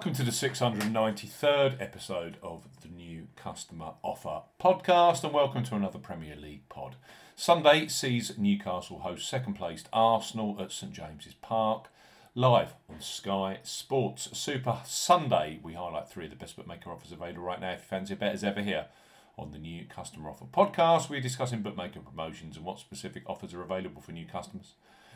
[0.00, 5.98] Welcome to the 693rd episode of the New Customer Offer podcast, and welcome to another
[5.98, 6.96] Premier League pod.
[7.36, 11.90] Sunday sees Newcastle host second placed Arsenal at St James's Park.
[12.34, 17.42] Live on Sky Sports Super Sunday, we highlight three of the best bookmaker offers available
[17.42, 17.72] right now.
[17.72, 18.86] If you fancy a bet as ever here
[19.36, 23.60] on the new customer offer podcast, we're discussing bookmaker promotions and what specific offers are
[23.60, 24.76] available for new customers.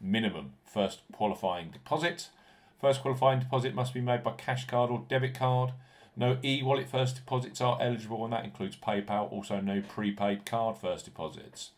[0.00, 2.28] minimum first qualifying deposit.
[2.80, 5.72] First qualifying deposit must be made by cash card or debit card.
[6.16, 9.30] No e wallet first deposits are eligible, and that includes PayPal.
[9.32, 11.70] Also, no prepaid card first deposits.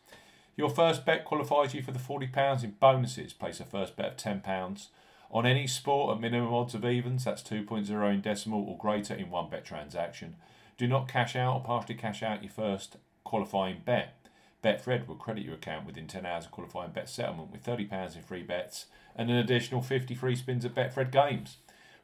[0.55, 3.33] Your first bet qualifies you for the £40 in bonuses.
[3.33, 4.87] Place a first bet of £10
[5.33, 9.31] on any sport at minimum odds of evens, that's 2.0 in decimal or greater in
[9.31, 10.35] one bet transaction.
[10.77, 14.15] Do not cash out or partially cash out your first qualifying bet.
[14.63, 18.21] Betfred will credit your account within 10 hours of qualifying bet settlement with £30 in
[18.23, 21.57] free bets and an additional 50 free spins at Betfred games.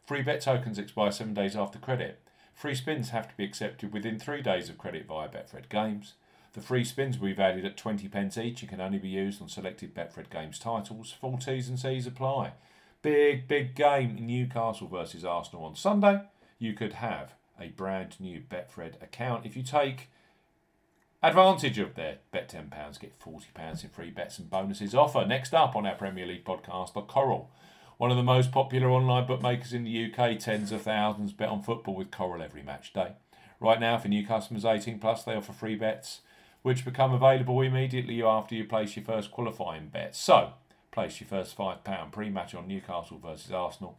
[0.05, 2.19] Free bet tokens expire 7 days after credit.
[2.53, 6.15] Free spins have to be accepted within 3 days of credit via Betfred games.
[6.53, 9.41] The free spins will be valued at 20 pence each and can only be used
[9.41, 11.11] on selected Betfred games titles.
[11.11, 12.53] Full T's and C's apply.
[13.02, 16.21] Big, big game Newcastle versus Arsenal on Sunday.
[16.58, 19.45] You could have a brand new Betfred account.
[19.45, 20.09] If you take
[21.21, 25.25] advantage of their bet £10, get £40 in free bets and bonuses offer.
[25.25, 27.52] Next up on our Premier League podcast are Coral.
[27.97, 31.61] One of the most popular online bookmakers in the UK, tens of thousands bet on
[31.61, 33.13] football with Coral every match day.
[33.59, 36.21] Right now, for new customers 18 plus, they offer free bets
[36.61, 40.15] which become available immediately after you place your first qualifying bet.
[40.15, 40.53] So,
[40.91, 43.97] place your first £5 pre match on Newcastle versus Arsenal,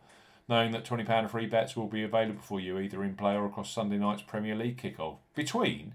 [0.48, 3.70] knowing that £20 free bets will be available for you either in play or across
[3.70, 5.94] Sunday night's Premier League kick-off between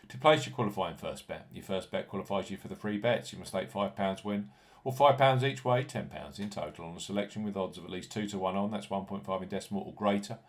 [0.11, 1.47] to place your qualifying first bet.
[1.53, 3.31] Your first bet qualifies you for the free bets.
[3.31, 4.49] You must stake £5 win
[4.83, 8.11] or £5 each way, £10 in total on a selection with odds of at least
[8.11, 10.39] 2 to 1 on, that's 1.5 in decimal or greater.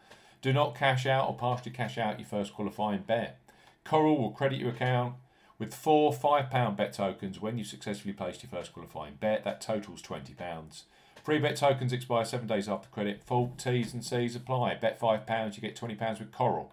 [0.40, 3.38] Do not cash out or partially cash out your first qualifying bet.
[3.84, 5.14] Coral will credit your account
[5.60, 9.44] with four £5 bet tokens when you successfully placed your first qualifying bet.
[9.44, 10.82] That totals £20.
[11.22, 13.22] Free bet tokens expire seven days after credit.
[13.22, 14.74] Full T's and C's apply.
[14.74, 16.72] Bet £5, you get £20 with Coral.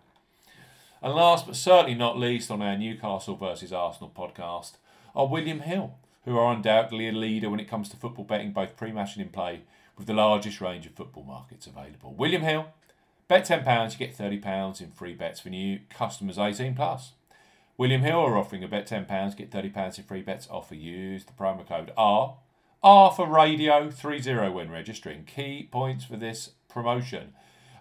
[1.01, 4.73] And last but certainly not least on our Newcastle versus Arsenal podcast
[5.15, 5.95] are William Hill,
[6.25, 9.25] who are undoubtedly a leader when it comes to football betting, both pre match and
[9.25, 9.61] in play,
[9.97, 12.13] with the largest range of football markets available.
[12.13, 12.67] William Hill,
[13.27, 17.13] bet £10, you get £30 in free bets for new customers 18 plus.
[17.77, 20.75] William Hill are offering a bet £10, get £30 in free bets offer.
[20.75, 22.35] Use the promo code R.
[22.83, 25.23] R for radio 30 when registering.
[25.23, 27.33] Key points for this promotion.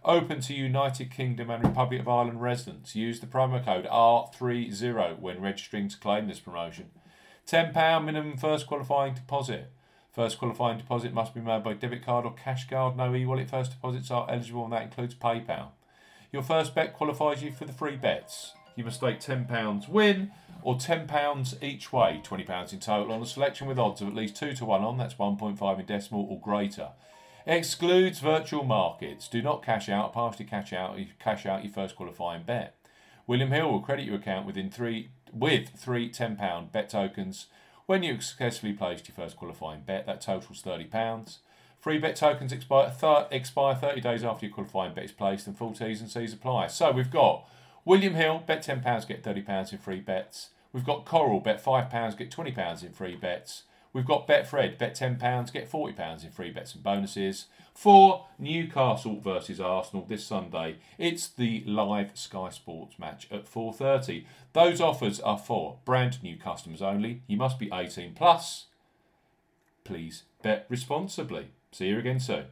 [0.04, 2.94] Open to United Kingdom and Republic of Ireland residents.
[2.94, 6.90] Use the promo code R30 when registering to claim this promotion.
[7.46, 9.72] £10 minimum first qualifying deposit.
[10.12, 12.96] First qualifying deposit must be made by debit card or cash card.
[12.96, 15.68] No e wallet first deposits are eligible, and that includes PayPal.
[16.32, 20.30] Your first bet qualifies you for the free bets you must stake £10 win
[20.62, 24.36] or £10 each way, £20 in total, on a selection with odds of at least
[24.36, 26.90] 2 to 1 on, that's 1.5 in decimal or greater.
[27.48, 29.26] Excludes virtual markets.
[29.26, 32.76] Do not cash out, partially cash out, cash out your first qualifying bet.
[33.26, 37.46] William Hill will credit your account within three with three £10 bet tokens
[37.86, 40.04] when you successfully placed your first qualifying bet.
[40.04, 41.38] That totals £30.
[41.80, 42.92] Free bet tokens expire,
[43.30, 46.66] expire 30 days after your qualifying bet is placed and full T's and C's apply.
[46.66, 47.48] So we've got
[47.86, 50.50] William Hill, bet £10, get £30 in free bets.
[50.74, 53.62] We've got Coral, bet £5, get £20 in free bets.
[53.98, 57.46] We've got Betfred, bet £10, get £40 in free bets and bonuses.
[57.74, 64.24] For Newcastle versus Arsenal this Sunday, it's the live Sky Sports match at 4.30.
[64.52, 67.22] Those offers are for brand new customers only.
[67.26, 68.66] You must be 18 plus.
[69.82, 71.48] Please bet responsibly.
[71.72, 72.44] See you again soon.